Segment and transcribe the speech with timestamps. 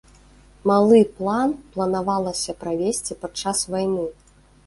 [0.69, 4.09] Малы план планавалася правесці падчас вайны.